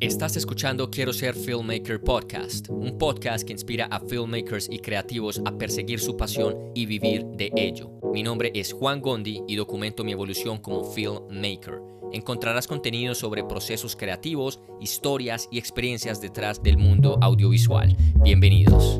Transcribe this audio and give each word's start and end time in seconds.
Estás 0.00 0.36
escuchando 0.36 0.92
Quiero 0.92 1.12
ser 1.12 1.34
Filmmaker 1.34 2.00
Podcast, 2.00 2.68
un 2.68 2.98
podcast 2.98 3.44
que 3.44 3.52
inspira 3.52 3.86
a 3.86 3.98
filmmakers 3.98 4.68
y 4.70 4.78
creativos 4.78 5.42
a 5.44 5.58
perseguir 5.58 5.98
su 5.98 6.16
pasión 6.16 6.70
y 6.72 6.86
vivir 6.86 7.24
de 7.24 7.50
ello. 7.56 7.90
Mi 8.12 8.22
nombre 8.22 8.52
es 8.54 8.72
Juan 8.72 9.00
Gondi 9.00 9.42
y 9.48 9.56
documento 9.56 10.04
mi 10.04 10.12
evolución 10.12 10.58
como 10.58 10.84
filmmaker. 10.84 11.80
Encontrarás 12.12 12.68
contenido 12.68 13.12
sobre 13.16 13.42
procesos 13.42 13.96
creativos, 13.96 14.60
historias 14.80 15.48
y 15.50 15.58
experiencias 15.58 16.20
detrás 16.20 16.62
del 16.62 16.78
mundo 16.78 17.18
audiovisual. 17.20 17.96
Bienvenidos. 18.22 18.98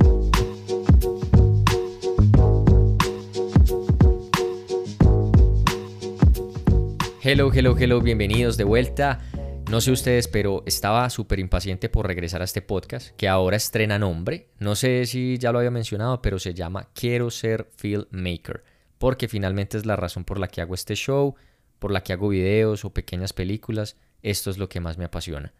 Hello, 7.23 7.53
hello, 7.53 7.77
hello, 7.79 8.01
bienvenidos 8.01 8.57
de 8.57 8.65
vuelta. 8.65 9.21
No 9.69 9.83
sé 9.83 9.93
ustedes, 9.93 10.29
pero 10.29 10.63
estaba 10.65 11.11
súper 11.11 11.39
impaciente 11.41 11.91
por 11.91 12.07
regresar 12.07 12.41
a 12.41 12.47
este 12.47 12.63
podcast, 12.63 13.11
que 13.17 13.29
ahora 13.29 13.59
estrena 13.59 13.99
nombre. 13.99 14.49
No 14.59 14.75
sé 14.75 15.05
si 15.05 15.37
ya 15.37 15.53
lo 15.53 15.59
había 15.59 15.71
mencionado, 15.71 16.23
pero 16.23 16.39
se 16.39 16.55
llama 16.55 16.89
Quiero 16.95 17.31
ser 17.31 17.69
filmmaker, 17.77 18.65
porque 18.97 19.29
finalmente 19.29 19.77
es 19.77 19.85
la 19.85 19.95
razón 19.95 20.25
por 20.25 20.39
la 20.39 20.49
que 20.49 20.63
hago 20.63 20.75
este 20.75 20.95
show, 20.95 21.35
por 21.79 21.91
la 21.91 22.03
que 22.03 22.15
hago 22.15 22.31
videos 22.31 22.87
o 22.87 22.95
pequeñas 22.95 23.35
películas. 23.35 23.97
Esto 24.23 24.49
es 24.49 24.57
lo 24.57 24.71
que 24.71 24.81
más 24.81 24.97
me 24.97 25.05
apasiona. 25.05 25.53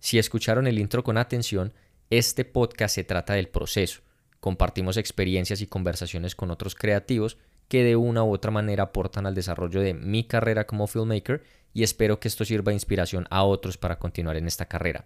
Si 0.00 0.18
escucharon 0.18 0.66
el 0.66 0.80
intro 0.80 1.04
con 1.04 1.16
atención, 1.16 1.72
este 2.10 2.44
podcast 2.44 2.96
se 2.96 3.04
trata 3.04 3.34
del 3.34 3.48
proceso. 3.48 4.00
Compartimos 4.40 4.96
experiencias 4.96 5.60
y 5.60 5.68
conversaciones 5.68 6.34
con 6.34 6.50
otros 6.50 6.74
creativos 6.74 7.38
que 7.68 7.84
de 7.84 7.96
una 7.96 8.24
u 8.24 8.32
otra 8.32 8.50
manera 8.50 8.84
aportan 8.84 9.26
al 9.26 9.34
desarrollo 9.34 9.80
de 9.80 9.94
mi 9.94 10.24
carrera 10.24 10.66
como 10.66 10.86
filmmaker 10.86 11.44
y 11.74 11.82
espero 11.82 12.18
que 12.18 12.28
esto 12.28 12.44
sirva 12.44 12.70
de 12.70 12.76
inspiración 12.76 13.26
a 13.30 13.44
otros 13.44 13.76
para 13.76 13.98
continuar 13.98 14.36
en 14.36 14.46
esta 14.46 14.66
carrera. 14.66 15.04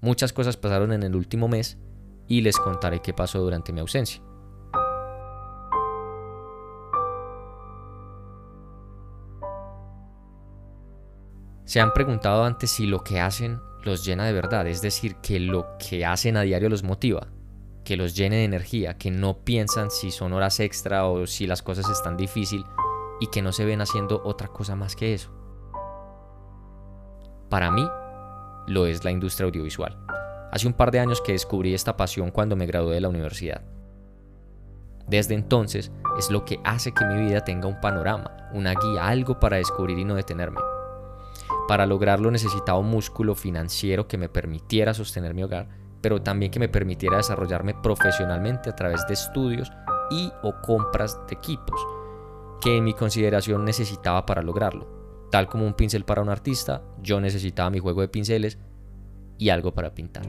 Muchas 0.00 0.32
cosas 0.32 0.56
pasaron 0.56 0.92
en 0.92 1.02
el 1.02 1.16
último 1.16 1.48
mes 1.48 1.78
y 2.28 2.40
les 2.40 2.56
contaré 2.56 3.00
qué 3.02 3.12
pasó 3.12 3.40
durante 3.40 3.72
mi 3.72 3.80
ausencia. 3.80 4.22
Se 11.64 11.80
han 11.80 11.92
preguntado 11.92 12.44
antes 12.44 12.70
si 12.70 12.86
lo 12.86 13.02
que 13.02 13.18
hacen 13.18 13.58
los 13.82 14.04
llena 14.04 14.24
de 14.24 14.32
verdad, 14.32 14.68
es 14.68 14.82
decir, 14.82 15.16
que 15.16 15.40
lo 15.40 15.66
que 15.78 16.06
hacen 16.06 16.36
a 16.36 16.42
diario 16.42 16.68
los 16.68 16.84
motiva 16.84 17.28
que 17.86 17.96
los 17.96 18.16
llene 18.16 18.38
de 18.38 18.44
energía, 18.44 18.98
que 18.98 19.12
no 19.12 19.44
piensan 19.44 19.92
si 19.92 20.10
son 20.10 20.32
horas 20.32 20.58
extra 20.58 21.06
o 21.06 21.24
si 21.28 21.46
las 21.46 21.62
cosas 21.62 21.88
están 21.88 22.16
difícil 22.16 22.64
y 23.20 23.28
que 23.28 23.42
no 23.42 23.52
se 23.52 23.64
ven 23.64 23.80
haciendo 23.80 24.20
otra 24.24 24.48
cosa 24.48 24.74
más 24.74 24.96
que 24.96 25.14
eso. 25.14 25.30
Para 27.48 27.70
mí, 27.70 27.88
lo 28.66 28.86
es 28.86 29.04
la 29.04 29.12
industria 29.12 29.46
audiovisual. 29.46 29.96
Hace 30.50 30.66
un 30.66 30.72
par 30.72 30.90
de 30.90 30.98
años 30.98 31.20
que 31.20 31.30
descubrí 31.30 31.74
esta 31.74 31.96
pasión 31.96 32.32
cuando 32.32 32.56
me 32.56 32.66
gradué 32.66 32.96
de 32.96 33.00
la 33.00 33.08
universidad. 33.08 33.62
Desde 35.06 35.34
entonces 35.34 35.92
es 36.18 36.28
lo 36.28 36.44
que 36.44 36.58
hace 36.64 36.92
que 36.92 37.04
mi 37.04 37.22
vida 37.22 37.44
tenga 37.44 37.68
un 37.68 37.80
panorama, 37.80 38.48
una 38.52 38.74
guía, 38.74 39.06
algo 39.06 39.38
para 39.38 39.58
descubrir 39.58 39.96
y 39.96 40.04
no 40.04 40.16
detenerme. 40.16 40.58
Para 41.68 41.86
lograrlo 41.86 42.32
necesitaba 42.32 42.80
un 42.80 42.90
músculo 42.90 43.36
financiero 43.36 44.08
que 44.08 44.18
me 44.18 44.28
permitiera 44.28 44.92
sostener 44.92 45.34
mi 45.34 45.44
hogar 45.44 45.85
pero 46.06 46.22
también 46.22 46.52
que 46.52 46.60
me 46.60 46.68
permitiera 46.68 47.16
desarrollarme 47.16 47.74
profesionalmente 47.74 48.70
a 48.70 48.76
través 48.76 49.04
de 49.08 49.14
estudios 49.14 49.72
y 50.08 50.30
o 50.44 50.54
compras 50.62 51.18
de 51.26 51.34
equipos 51.34 51.84
que 52.60 52.76
en 52.76 52.84
mi 52.84 52.94
consideración 52.94 53.64
necesitaba 53.64 54.24
para 54.24 54.40
lograrlo. 54.40 54.86
Tal 55.32 55.48
como 55.48 55.66
un 55.66 55.74
pincel 55.74 56.04
para 56.04 56.22
un 56.22 56.28
artista, 56.28 56.84
yo 57.02 57.20
necesitaba 57.20 57.70
mi 57.70 57.80
juego 57.80 58.02
de 58.02 58.08
pinceles 58.08 58.56
y 59.36 59.48
algo 59.48 59.74
para 59.74 59.94
pintar. 59.94 60.26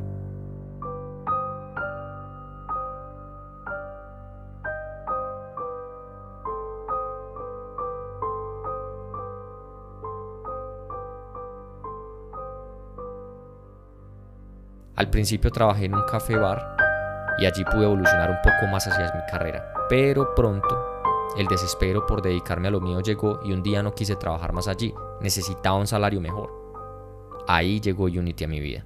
Al 14.97 15.11
principio 15.11 15.51
trabajé 15.51 15.85
en 15.85 15.93
un 15.93 16.01
café 16.07 16.35
bar 16.37 16.75
y 17.37 17.45
allí 17.45 17.63
pude 17.65 17.83
evolucionar 17.83 18.31
un 18.31 18.37
poco 18.37 18.65
más 18.71 18.87
hacia 18.87 19.13
mi 19.13 19.21
carrera, 19.31 19.71
pero 19.87 20.33
pronto 20.33 21.03
el 21.37 21.45
desespero 21.45 22.07
por 22.07 22.23
dedicarme 22.23 22.67
a 22.67 22.71
lo 22.71 22.81
mío 22.81 22.99
llegó 23.01 23.39
y 23.43 23.53
un 23.53 23.61
día 23.61 23.83
no 23.83 23.93
quise 23.93 24.15
trabajar 24.15 24.53
más 24.53 24.67
allí, 24.67 24.95
necesitaba 25.21 25.77
un 25.77 25.85
salario 25.85 26.19
mejor. 26.19 26.51
Ahí 27.47 27.79
llegó 27.79 28.05
Unity 28.05 28.45
a 28.45 28.47
mi 28.47 28.59
vida. 28.59 28.85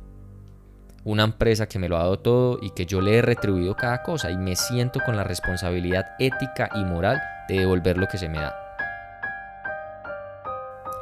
Una 1.06 1.24
empresa 1.24 1.70
que 1.70 1.80
me 1.80 1.88
lo 1.88 1.96
ha 1.96 2.00
dado 2.00 2.20
todo 2.20 2.60
y 2.62 2.72
que 2.72 2.86
yo 2.86 3.00
le 3.00 3.16
he 3.16 3.22
retribuido 3.22 3.78
cada 3.78 4.04
cosa 4.04 4.32
y 4.32 4.38
me 4.38 4.58
siento 4.58 5.00
con 5.06 5.16
la 5.16 5.24
responsabilidad 5.24 6.08
ética 6.20 6.70
y 6.76 6.84
moral 6.84 7.22
de 7.48 7.60
devolver 7.60 7.98
lo 7.98 8.08
que 8.08 8.18
se 8.18 8.28
me 8.28 8.38
da. 8.38 8.54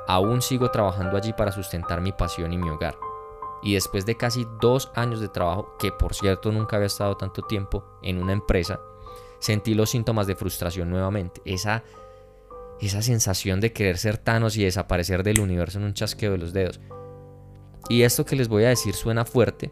Aún 0.07 0.43
sigo 0.43 0.69
trabajando 0.69 1.17
allí 1.17 1.33
para 1.33 1.51
sustentar 1.51 1.99
mi 1.99 2.11
pasión 2.11 2.53
y 2.53 2.59
mi 2.59 2.69
hogar 2.69 2.93
y 3.61 3.73
después 3.73 4.05
de 4.05 4.15
casi 4.15 4.47
dos 4.61 4.91
años 4.95 5.19
de 5.19 5.27
trabajo, 5.27 5.75
que 5.79 5.91
por 5.91 6.13
cierto 6.13 6.51
nunca 6.51 6.77
había 6.77 6.87
estado 6.87 7.17
tanto 7.17 7.41
tiempo 7.41 7.83
en 8.01 8.21
una 8.21 8.33
empresa, 8.33 8.79
sentí 9.39 9.73
los 9.73 9.89
síntomas 9.89 10.27
de 10.27 10.35
frustración 10.35 10.89
nuevamente. 10.89 11.41
Esa, 11.45 11.83
esa 12.79 13.01
sensación 13.01 13.59
de 13.59 13.73
querer 13.73 13.97
ser 13.97 14.17
Thanos 14.17 14.57
y 14.57 14.63
desaparecer 14.63 15.23
del 15.23 15.39
universo 15.39 15.79
en 15.79 15.85
un 15.85 15.93
chasqueo 15.93 16.31
de 16.31 16.37
los 16.37 16.53
dedos. 16.53 16.79
Y 17.89 18.03
esto 18.03 18.25
que 18.25 18.35
les 18.35 18.47
voy 18.47 18.65
a 18.65 18.69
decir 18.69 18.93
suena 18.93 19.25
fuerte 19.25 19.71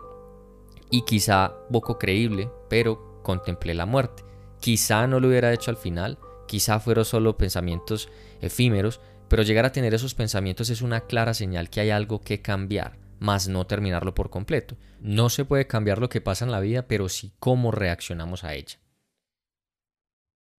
y 0.90 1.04
quizá 1.04 1.54
poco 1.72 1.98
creíble, 1.98 2.50
pero 2.70 3.22
contemplé 3.24 3.74
la 3.74 3.86
muerte. 3.86 4.24
Quizá 4.60 5.08
no 5.08 5.20
lo 5.20 5.28
hubiera 5.28 5.54
hecho 5.54 5.72
al 5.72 5.78
final, 5.78 6.18
quizá 6.48 6.80
fueron 6.80 7.06
solo 7.06 7.38
pensamientos 7.38 8.10
efímeros, 8.42 9.02
pero 9.28 9.44
llegar 9.44 9.66
a 9.66 9.72
tener 9.72 9.94
esos 9.94 10.16
pensamientos 10.16 10.70
es 10.70 10.82
una 10.82 11.02
clara 11.02 11.34
señal 11.34 11.70
que 11.70 11.82
hay 11.82 11.90
algo 11.90 12.22
que 12.22 12.42
cambiar 12.42 13.07
más 13.20 13.48
no 13.48 13.68
terminarlo 13.68 14.14
por 14.14 14.30
completo. 14.30 14.78
No 15.00 15.30
se 15.30 15.46
puede 15.46 15.68
cambiar 15.68 16.00
lo 16.00 16.10
que 16.10 16.22
pasa 16.22 16.46
en 16.46 16.52
la 16.52 16.60
vida, 16.60 16.88
pero 16.88 17.10
sí 17.10 17.34
cómo 17.40 17.72
reaccionamos 17.72 18.44
a 18.44 18.54
ella. 18.54 18.80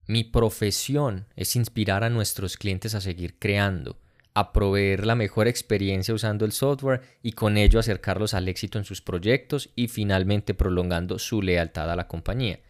Mi 0.07 0.25
profesión 0.25 1.27
es 1.37 1.55
inspirar 1.55 2.03
a 2.03 2.11
nuestros 2.11 2.57
clientes 2.57 2.95
a 2.95 3.01
seguir 3.01 3.39
creando, 3.39 4.01
a 4.33 4.53
proveer 4.53 5.05
la 5.05 5.15
mejor 5.15 5.49
experiencia 5.49 6.15
usando 6.15 6.45
el 6.45 6.53
software 6.53 7.03
y 7.23 7.33
con 7.33 7.59
ello 7.59 7.79
acercarlos 7.79 8.35
al 8.35 8.49
éxito 8.49 8.79
en 8.79 8.85
sus 8.85 9.03
proyectos 9.03 9.71
y 9.77 9.89
finalmente 9.89 10.55
prolongando 10.55 11.19
su 11.19 11.43
lealtad 11.43 11.91
a 11.91 11.97
la 11.97 12.09
compañía. 12.09 12.61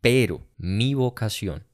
Pero 0.00 0.46
mi 0.56 0.94
vocación, 0.94 1.66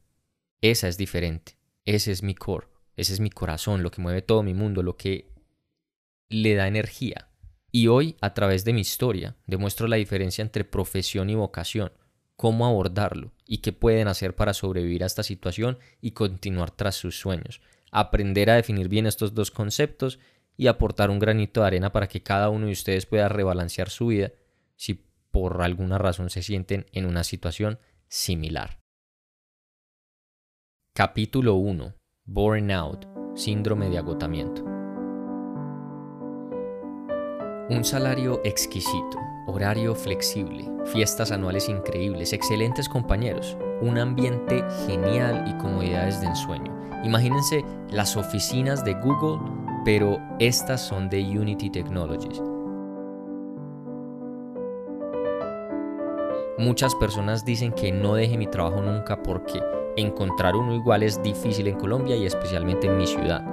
esa 0.60 0.88
es 0.88 0.97
diferente. 0.97 1.56
Ese 1.84 2.12
es 2.12 2.22
mi 2.22 2.34
core, 2.34 2.69
ese 2.97 3.12
es 3.12 3.20
mi 3.20 3.30
corazón, 3.30 3.82
lo 3.82 3.91
que 3.91 4.00
mueve 4.00 4.22
todo 4.22 4.42
mi 4.42 4.54
mundo, 4.54 4.82
lo 4.82 4.97
que 4.97 5.32
le 6.28 6.54
da 6.54 6.69
energía. 6.69 7.29
Y 7.72 7.86
hoy, 7.86 8.16
a 8.20 8.34
través 8.34 8.64
de 8.64 8.72
mi 8.72 8.81
historia, 8.81 9.36
demuestro 9.47 9.86
la 9.86 9.97
diferencia 9.97 10.42
entre 10.42 10.64
profesión 10.64 11.31
y 11.31 11.34
vocación, 11.34 11.92
cómo 12.36 12.66
abordarlo 12.66 13.32
y 13.47 13.58
qué 13.58 13.72
pueden 13.72 14.08
hacer 14.08 14.34
para 14.34 14.54
sobrevivir 14.54 15.03
a 15.03 15.06
esta 15.06 15.22
situación 15.22 15.78
y 16.00 16.12
continuar 16.12 16.70
tras 16.70 16.97
sus 16.97 17.19
sueños. 17.19 17.60
Aprender 17.92 18.50
a 18.50 18.56
definir 18.56 18.88
bien 18.88 19.06
estos 19.06 19.34
dos 19.34 19.50
conceptos 19.50 20.19
y 20.56 20.66
aportar 20.66 21.10
un 21.10 21.19
granito 21.19 21.60
de 21.60 21.69
arena 21.69 21.92
para 21.92 22.09
que 22.09 22.22
cada 22.22 22.48
uno 22.50 22.66
de 22.66 22.72
ustedes 22.72 23.06
pueda 23.06 23.28
rebalancear 23.28 23.88
su 23.88 24.09
vida 24.09 24.32
si 24.76 25.06
por 25.30 25.62
alguna 25.62 25.98
razón 25.98 26.30
se 26.30 26.42
sienten 26.42 26.86
en 26.92 27.06
una 27.06 27.25
situación 27.25 27.78
similar. 28.09 28.80
Capítulo 30.94 31.54
1. 31.54 31.94
Burnout, 32.25 33.06
síndrome 33.36 33.88
de 33.91 33.98
agotamiento. 33.98 34.69
Un 37.70 37.84
salario 37.84 38.41
exquisito, 38.42 39.16
horario 39.47 39.94
flexible, 39.94 40.68
fiestas 40.86 41.30
anuales 41.30 41.68
increíbles, 41.68 42.33
excelentes 42.33 42.89
compañeros, 42.89 43.56
un 43.80 43.97
ambiente 43.97 44.65
genial 44.89 45.44
y 45.47 45.56
comodidades 45.56 46.21
de 46.21 46.27
ensueño. 46.27 46.77
Imagínense 47.04 47.65
las 47.89 48.16
oficinas 48.16 48.84
de 48.84 48.94
Google, 48.94 49.39
pero 49.84 50.18
estas 50.41 50.80
son 50.80 51.09
de 51.10 51.21
Unity 51.21 51.71
Technologies. 51.71 52.42
Muchas 56.59 56.92
personas 56.97 57.44
dicen 57.44 57.71
que 57.71 57.92
no 57.92 58.16
deje 58.16 58.36
mi 58.36 58.48
trabajo 58.48 58.83
nunca 58.83 59.22
porque 59.22 59.62
encontrar 59.97 60.56
uno 60.56 60.74
igual 60.74 61.04
es 61.04 61.22
difícil 61.22 61.68
en 61.68 61.78
Colombia 61.78 62.16
y 62.16 62.27
especialmente 62.27 62.89
en 62.89 62.98
mi 62.98 63.06
ciudad. 63.06 63.44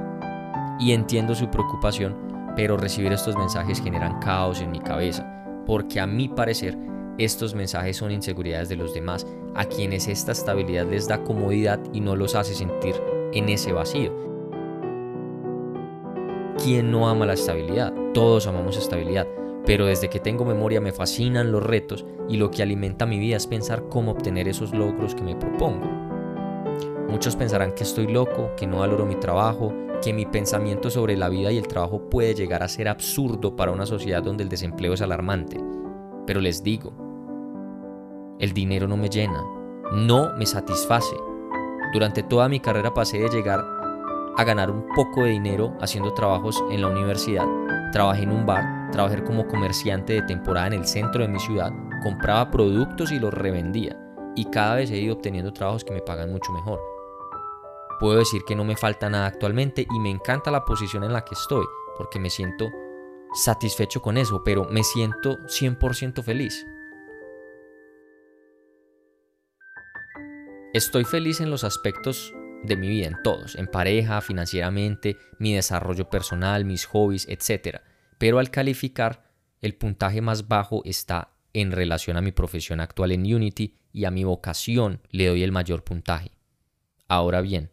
Y 0.80 0.94
entiendo 0.94 1.36
su 1.36 1.52
preocupación 1.52 2.28
pero 2.58 2.76
recibir 2.76 3.14
estos 3.14 3.38
mensajes 3.38 3.80
generan 3.80 4.20
caos 4.20 4.62
en 4.62 4.72
mi 4.72 4.80
cabeza, 4.80 5.64
porque 5.68 6.00
a 6.00 6.08
mi 6.08 6.28
parecer 6.28 6.76
estos 7.20 7.54
mensajes 7.54 7.98
son 7.98 8.12
inseguridades 8.12 8.68
de 8.68 8.76
los 8.76 8.96
demás, 8.96 9.28
a 9.54 9.66
quienes 9.66 10.08
esta 10.08 10.32
estabilidad 10.32 10.88
les 10.88 11.08
da 11.08 11.24
comodidad 11.24 11.80
y 11.94 12.02
no 12.02 12.16
los 12.16 12.34
hace 12.34 12.56
sentir 12.56 12.96
en 13.32 13.50
ese 13.50 13.74
vacío. 13.74 14.12
¿Quién 16.64 16.92
no 16.92 17.08
ama 17.08 17.28
la 17.28 17.34
estabilidad? 17.34 17.94
Todos 18.14 18.48
amamos 18.48 18.76
estabilidad. 18.76 19.28
pero 19.66 19.86
desde 19.86 20.10
que 20.10 20.22
tengo 20.22 20.46
memoria 20.46 20.80
me 20.80 20.94
fascinan 20.94 21.52
los 21.52 21.62
retos 21.62 22.06
y 22.30 22.38
lo 22.38 22.50
que 22.50 22.64
alimenta 22.64 23.06
mi 23.06 23.20
vida 23.20 23.36
es 23.36 23.48
pensar 23.48 23.84
cómo 23.90 24.12
obtener 24.12 24.48
esos 24.48 24.74
logros 24.74 25.14
que 25.14 25.24
me 25.24 25.36
propongo. 25.36 25.86
Muchos 27.10 27.36
pensarán 27.36 27.74
que 27.74 27.84
estoy 27.84 28.08
loco, 28.08 28.52
que 28.56 28.66
no 28.66 28.80
valoro 28.80 29.06
mi 29.06 29.16
trabajo, 29.16 29.74
que 30.02 30.14
mi 30.14 30.26
pensamiento 30.26 30.90
sobre 30.90 31.18
la 31.18 31.30
vida 31.30 31.52
y 31.52 31.58
el 31.58 31.68
trabajo 31.68 32.10
puede 32.10 32.34
llegar 32.34 32.64
a 32.64 32.68
ser 32.68 32.88
absurdo 32.88 33.56
para 33.56 33.72
una 33.72 33.86
sociedad 33.86 34.24
donde 34.24 34.44
el 34.44 34.50
desempleo 34.50 34.94
es 34.94 35.02
alarmante. 35.02 35.60
Pero 36.26 36.40
les 36.40 36.64
digo, 36.64 36.94
el 38.40 38.54
dinero 38.54 38.88
no 38.88 38.98
me 38.98 39.10
llena, 39.10 39.44
no 39.94 40.34
me 40.38 40.46
satisface. 40.46 41.16
Durante 41.94 42.24
toda 42.24 42.50
mi 42.50 42.60
carrera 42.60 42.94
pasé 42.94 43.18
de 43.18 43.30
llegar 43.30 43.64
a 44.38 44.44
ganar 44.44 44.70
un 44.70 44.86
poco 44.96 45.24
de 45.24 45.32
dinero 45.32 45.74
haciendo 45.82 46.14
trabajos 46.14 46.64
en 46.70 46.82
la 46.82 46.88
universidad. 46.88 47.46
Trabajé 47.92 48.24
en 48.24 48.32
un 48.32 48.46
bar, 48.46 48.92
trabajé 48.92 49.24
como 49.24 49.48
comerciante 49.48 50.14
de 50.14 50.22
temporada 50.22 50.68
en 50.68 50.74
el 50.74 50.86
centro 50.86 51.24
de 51.24 51.30
mi 51.30 51.40
ciudad, 51.40 51.72
compraba 52.04 52.52
productos 52.52 53.12
y 53.12 53.20
los 53.20 53.34
revendía. 53.34 53.98
Y 54.36 54.46
cada 54.46 54.76
vez 54.76 54.92
he 54.92 54.98
ido 54.98 55.16
obteniendo 55.16 55.52
trabajos 55.54 55.84
que 55.84 55.94
me 55.94 56.02
pagan 56.02 56.32
mucho 56.32 56.52
mejor. 56.52 56.97
Puedo 58.00 58.20
decir 58.20 58.44
que 58.46 58.56
no 58.56 58.64
me 58.64 58.78
falta 58.78 59.10
nada 59.10 59.26
actualmente 59.26 59.88
y 59.90 60.00
me 60.00 60.10
encanta 60.10 60.52
la 60.52 60.66
posición 60.66 61.04
en 61.04 61.14
la 61.14 61.26
que 61.26 61.34
estoy, 61.34 61.66
porque 61.98 62.20
me 62.20 62.30
siento 62.30 62.70
satisfecho 63.34 64.02
con 64.02 64.18
eso, 64.18 64.44
pero 64.44 64.66
me 64.70 64.84
siento 64.84 65.38
100% 65.48 66.24
feliz. 66.24 66.66
Estoy 70.74 71.06
feliz 71.06 71.42
en 71.42 71.50
los 71.50 71.64
aspectos 71.64 72.34
de 72.64 72.76
mi 72.76 72.88
vida, 72.88 73.08
en 73.08 73.24
todos, 73.24 73.56
en 73.56 73.68
pareja, 73.68 74.22
financieramente, 74.22 75.18
mi 75.40 75.56
desarrollo 75.56 76.10
personal, 76.10 76.66
mis 76.66 76.86
hobbies, 76.86 77.28
etc. 77.30 77.80
Pero 78.18 78.40
al 78.40 78.52
calificar, 78.52 79.24
el 79.62 79.76
puntaje 79.76 80.22
más 80.22 80.48
bajo 80.48 80.84
está 80.86 81.32
en 81.54 81.72
relación 81.72 82.18
a 82.18 82.22
mi 82.22 82.32
profesión 82.32 82.80
actual 82.80 83.12
en 83.12 83.22
Unity 83.22 83.76
y 83.92 84.06
a 84.06 84.12
mi 84.12 84.24
vocación 84.24 85.02
le 85.10 85.28
doy 85.28 85.42
el 85.42 85.52
mayor 85.52 85.84
puntaje. 85.84 86.32
Ahora 87.08 87.42
bien, 87.42 87.72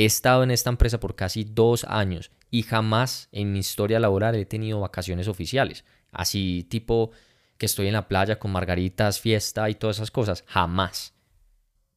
he 0.00 0.06
estado 0.06 0.42
en 0.42 0.50
esta 0.50 0.70
empresa 0.70 0.98
por 0.98 1.14
casi 1.14 1.44
dos 1.44 1.84
años 1.84 2.30
y 2.50 2.62
jamás 2.62 3.28
en 3.32 3.52
mi 3.52 3.58
historia 3.58 4.00
laboral 4.00 4.34
he 4.34 4.46
tenido 4.46 4.80
vacaciones 4.80 5.28
oficiales. 5.28 5.84
Así 6.10 6.66
tipo 6.70 7.10
que 7.58 7.66
estoy 7.66 7.88
en 7.88 7.92
la 7.92 8.08
playa 8.08 8.38
con 8.38 8.50
margaritas, 8.50 9.20
fiesta 9.20 9.68
y 9.68 9.74
todas 9.74 9.98
esas 9.98 10.10
cosas. 10.10 10.44
Jamás. 10.46 11.12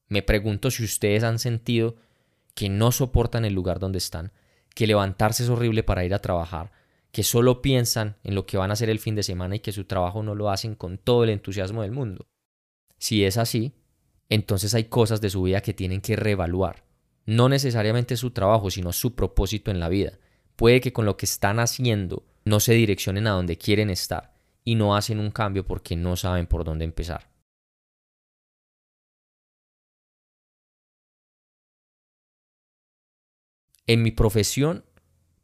Me 0.10 0.22
pregunto 0.22 0.70
si 0.70 0.84
ustedes 0.84 1.24
han 1.24 1.40
sentido 1.40 1.96
que 2.54 2.68
no 2.68 2.92
soportan 2.92 3.46
el 3.46 3.54
lugar 3.54 3.80
donde 3.80 4.00
están, 4.00 4.34
que 4.76 4.86
levantarse 4.86 5.44
es 5.44 5.50
horrible 5.50 5.82
para 5.82 6.04
ir 6.04 6.14
a 6.14 6.20
trabajar, 6.20 6.74
que 7.12 7.24
solo 7.24 7.62
piensan 7.62 8.18
en 8.24 8.36
lo 8.36 8.46
que 8.46 8.58
van 8.58 8.70
a 8.70 8.74
hacer 8.74 8.90
el 8.90 9.00
fin 9.00 9.16
de 9.16 9.24
semana 9.24 9.56
y 9.56 9.60
que 9.60 9.72
su 9.72 9.86
trabajo 9.86 10.24
no 10.24 10.36
lo 10.36 10.50
hacen 10.50 10.76
con 10.76 10.98
todo 10.98 11.24
el 11.24 11.30
entusiasmo 11.30 11.84
del 11.84 11.92
mundo. 11.92 12.28
Si 12.98 13.24
es 13.24 13.38
así, 13.38 13.74
entonces 14.28 14.76
hay 14.76 14.86
cosas 14.86 15.22
de 15.22 15.30
su 15.30 15.44
vida 15.44 15.62
que 15.62 15.74
tienen 15.74 16.02
que 16.02 16.18
reevaluar. 16.18 16.84
No 17.25 17.50
necesariamente 17.50 18.18
su 18.18 18.31
trabajo, 18.31 18.70
sino 18.70 18.92
su 18.92 19.16
propósito 19.16 19.72
en 19.72 19.80
la 19.80 19.90
vida. 19.90 20.20
Puede 20.56 20.81
que 20.81 20.94
con 20.94 21.06
lo 21.06 21.18
que 21.18 21.25
están 21.25 21.60
haciendo 21.60 22.24
no 22.46 22.60
se 22.60 22.74
direccionen 22.74 23.28
a 23.28 23.31
donde 23.31 23.58
quieren 23.58 23.90
estar 23.90 24.34
y 24.64 24.75
no 24.75 24.96
hacen 24.96 25.20
un 25.20 25.31
cambio 25.31 25.66
porque 25.66 25.96
no 25.96 26.16
saben 26.16 26.48
por 26.48 26.64
dónde 26.64 26.86
empezar. 26.86 27.30
En 33.86 34.02
mi 34.02 34.12
profesión 34.12 34.86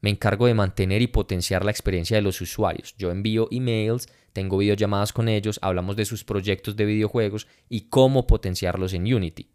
me 0.01 0.09
encargo 0.09 0.47
de 0.47 0.53
mantener 0.53 1.01
y 1.01 1.07
potenciar 1.07 1.65
la 1.65 1.71
experiencia 1.71 2.15
de 2.15 2.21
los 2.21 2.39
usuarios. 2.39 2.95
Yo 2.97 3.11
envío 3.11 3.49
emails, 3.51 4.07
tengo 4.31 4.57
videollamadas 4.57 5.11
con 5.11 5.27
ellos, 5.27 5.59
hablamos 5.61 5.97
de 5.97 6.05
sus 6.05 6.23
proyectos 6.23 6.77
de 6.77 6.85
videojuegos 6.85 7.47
y 7.67 7.89
cómo 7.89 8.27
potenciarlos 8.27 8.93
en 8.93 9.13
Unity. 9.13 9.49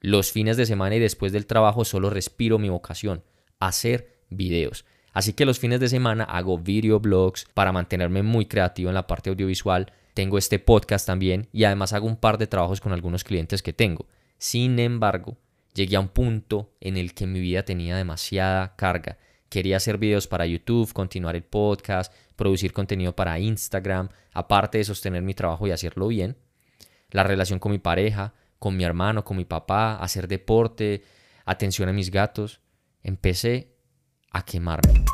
Los 0.00 0.32
fines 0.32 0.56
de 0.56 0.66
semana 0.66 0.96
y 0.96 0.98
después 0.98 1.32
del 1.32 1.46
trabajo 1.46 1.84
solo 1.84 2.10
respiro 2.10 2.58
mi 2.58 2.68
vocación, 2.68 3.22
hacer 3.58 4.18
videos. 4.30 4.84
Así 5.12 5.32
que 5.32 5.44
los 5.44 5.58
fines 5.58 5.80
de 5.80 5.88
semana 5.88 6.24
hago 6.24 6.58
videoblogs 6.58 7.46
para 7.54 7.72
mantenerme 7.72 8.22
muy 8.22 8.46
creativo 8.46 8.90
en 8.90 8.94
la 8.94 9.06
parte 9.06 9.30
audiovisual. 9.30 9.92
Tengo 10.14 10.38
este 10.38 10.58
podcast 10.58 11.06
también 11.06 11.48
y 11.52 11.64
además 11.64 11.92
hago 11.92 12.06
un 12.06 12.16
par 12.16 12.38
de 12.38 12.46
trabajos 12.46 12.80
con 12.80 12.92
algunos 12.92 13.24
clientes 13.24 13.62
que 13.62 13.72
tengo. 13.72 14.06
Sin 14.38 14.78
embargo, 14.78 15.36
Llegué 15.74 15.96
a 15.96 16.00
un 16.00 16.08
punto 16.08 16.72
en 16.80 16.96
el 16.96 17.14
que 17.14 17.26
mi 17.26 17.40
vida 17.40 17.64
tenía 17.64 17.96
demasiada 17.96 18.74
carga. 18.76 19.18
Quería 19.48 19.76
hacer 19.76 19.98
videos 19.98 20.26
para 20.26 20.46
YouTube, 20.46 20.92
continuar 20.92 21.36
el 21.36 21.44
podcast, 21.44 22.12
producir 22.36 22.72
contenido 22.72 23.14
para 23.14 23.38
Instagram, 23.38 24.08
aparte 24.32 24.78
de 24.78 24.84
sostener 24.84 25.22
mi 25.22 25.34
trabajo 25.34 25.66
y 25.66 25.70
hacerlo 25.70 26.08
bien. 26.08 26.36
La 27.10 27.22
relación 27.22 27.58
con 27.58 27.72
mi 27.72 27.78
pareja, 27.78 28.34
con 28.60 28.76
mi 28.76 28.84
hermano, 28.84 29.24
con 29.24 29.38
mi 29.38 29.44
papá, 29.44 29.96
hacer 29.96 30.28
deporte, 30.28 31.02
atención 31.46 31.88
a 31.88 31.92
mis 31.92 32.10
gatos. 32.10 32.60
Empecé 33.02 33.74
a 34.30 34.44
quemarme. 34.44 35.04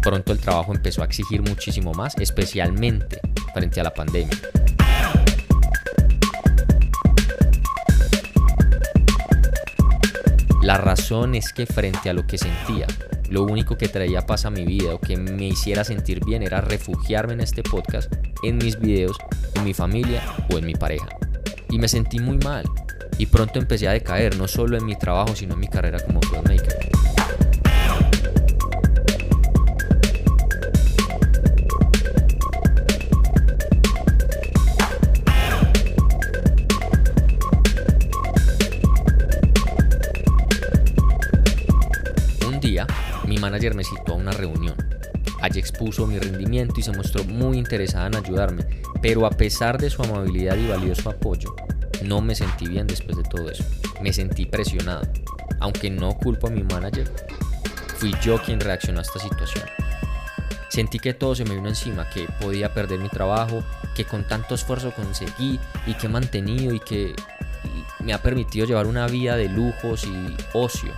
Pronto 0.00 0.32
el 0.32 0.38
trabajo 0.38 0.72
empezó 0.72 1.02
a 1.02 1.06
exigir 1.06 1.42
muchísimo 1.42 1.92
más, 1.92 2.16
especialmente 2.18 3.20
frente 3.52 3.80
a 3.80 3.84
la 3.84 3.92
pandemia. 3.92 4.38
Es 11.34 11.52
que 11.52 11.66
frente 11.66 12.08
a 12.08 12.14
lo 12.14 12.26
que 12.26 12.38
sentía, 12.38 12.86
lo 13.28 13.42
único 13.42 13.76
que 13.76 13.88
traía 13.88 14.22
paz 14.22 14.46
a 14.46 14.50
mi 14.50 14.64
vida 14.64 14.94
o 14.94 14.98
que 14.98 15.18
me 15.18 15.48
hiciera 15.48 15.84
sentir 15.84 16.24
bien 16.24 16.42
era 16.42 16.62
refugiarme 16.62 17.34
en 17.34 17.40
este 17.40 17.62
podcast, 17.62 18.10
en 18.42 18.56
mis 18.56 18.80
videos, 18.80 19.18
en 19.54 19.64
mi 19.64 19.74
familia 19.74 20.22
o 20.50 20.56
en 20.56 20.64
mi 20.64 20.72
pareja. 20.74 21.06
Y 21.68 21.78
me 21.78 21.88
sentí 21.88 22.20
muy 22.20 22.38
mal. 22.38 22.64
Y 23.18 23.26
pronto 23.26 23.58
empecé 23.58 23.86
a 23.86 23.92
decaer, 23.92 24.38
no 24.38 24.48
solo 24.48 24.78
en 24.78 24.86
mi 24.86 24.96
trabajo, 24.96 25.36
sino 25.36 25.52
en 25.52 25.60
mi 25.60 25.68
carrera 25.68 26.00
como 26.00 26.22
filmmaker. 26.22 26.93
Manager 43.40 43.74
me 43.74 43.84
citó 43.84 44.12
a 44.12 44.16
una 44.16 44.32
reunión. 44.32 44.74
Allí 45.40 45.60
expuso 45.60 46.06
mi 46.06 46.18
rendimiento 46.18 46.80
y 46.80 46.82
se 46.82 46.92
mostró 46.92 47.24
muy 47.24 47.58
interesada 47.58 48.06
en 48.06 48.16
ayudarme, 48.16 48.64
pero 49.02 49.26
a 49.26 49.30
pesar 49.30 49.78
de 49.78 49.90
su 49.90 50.02
amabilidad 50.02 50.56
y 50.56 50.68
valioso 50.68 51.10
apoyo, 51.10 51.54
no 52.02 52.20
me 52.20 52.34
sentí 52.34 52.66
bien 52.66 52.86
después 52.86 53.16
de 53.16 53.24
todo 53.24 53.50
eso. 53.50 53.64
Me 54.00 54.12
sentí 54.12 54.46
presionado. 54.46 55.02
Aunque 55.60 55.90
no 55.90 56.16
culpo 56.16 56.46
a 56.46 56.50
mi 56.50 56.62
manager, 56.62 57.10
fui 57.96 58.14
yo 58.22 58.40
quien 58.42 58.60
reaccionó 58.60 59.00
a 59.00 59.02
esta 59.02 59.18
situación. 59.18 59.64
Sentí 60.68 60.98
que 60.98 61.14
todo 61.14 61.34
se 61.34 61.44
me 61.44 61.54
vino 61.54 61.68
encima, 61.68 62.08
que 62.10 62.26
podía 62.40 62.72
perder 62.74 62.98
mi 62.98 63.08
trabajo, 63.08 63.62
que 63.94 64.04
con 64.04 64.26
tanto 64.26 64.54
esfuerzo 64.54 64.92
conseguí 64.92 65.60
y 65.86 65.94
que 65.94 66.06
he 66.06 66.10
mantenido 66.10 66.74
y 66.74 66.80
que 66.80 67.14
me 68.00 68.12
ha 68.12 68.22
permitido 68.22 68.66
llevar 68.66 68.86
una 68.86 69.06
vida 69.06 69.36
de 69.36 69.48
lujos 69.48 70.04
y 70.04 70.36
ocio 70.52 70.92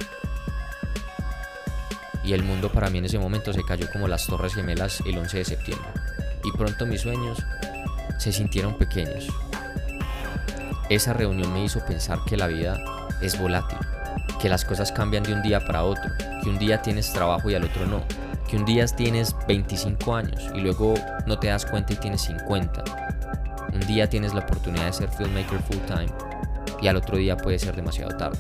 y 2.26 2.33
el 2.33 2.42
mundo 2.42 2.71
para 2.73 2.90
mí 2.90 2.99
en 2.99 3.04
ese 3.04 3.21
momento 3.21 3.52
se 3.52 3.62
cayó 3.62 3.88
como 3.92 4.09
las 4.09 4.26
torres 4.26 4.52
gemelas 4.52 5.00
el 5.06 5.16
11 5.16 5.38
de 5.38 5.45
septiembre. 5.45 5.88
Y 6.42 6.50
pronto 6.56 6.85
mis 6.85 7.02
sueños 7.02 7.38
se 8.18 8.33
sintieron 8.33 8.76
pequeños. 8.76 9.28
Esa 10.90 11.12
reunión 11.12 11.52
me 11.52 11.64
hizo 11.64 11.85
pensar 11.87 12.18
que 12.26 12.37
la 12.37 12.49
vida 12.49 12.76
es 13.23 13.38
volátil, 13.38 13.78
que 14.40 14.49
las 14.49 14.64
cosas 14.64 14.90
cambian 14.90 15.23
de 15.23 15.35
un 15.35 15.42
día 15.42 15.64
para 15.64 15.85
otro, 15.85 16.11
que 16.42 16.50
un 16.50 16.59
día 16.59 16.83
tienes 16.83 17.12
trabajo 17.12 17.49
y 17.49 17.54
al 17.54 17.64
otro 17.64 17.87
no, 17.87 18.02
que 18.49 18.56
un 18.56 18.64
día 18.64 18.85
tienes 18.87 19.35
25 19.47 20.14
años 20.14 20.50
y 20.52 20.61
luego 20.61 20.95
no 21.26 21.38
te 21.38 21.47
das 21.47 21.64
cuenta 21.64 21.92
y 21.92 21.97
tienes 21.97 22.23
50. 22.23 22.85
Un 23.73 23.80
día 23.87 24.09
tienes 24.09 24.35
la 24.35 24.40
oportunidad 24.40 24.87
de 24.87 24.92
ser 24.92 25.11
filmmaker 25.11 25.61
full 25.61 25.78
time 25.87 26.12
y 26.83 26.88
al 26.88 26.97
otro 26.97 27.16
día 27.18 27.37
puede 27.37 27.59
ser 27.61 27.76
demasiado 27.76 28.16
tarde. 28.16 28.38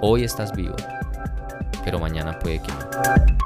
Hoy 0.00 0.24
estás 0.24 0.52
vivo 0.52 0.76
pero 1.86 2.00
mañana 2.00 2.36
puede 2.40 2.58
que 2.60 2.72
no. 2.72 3.45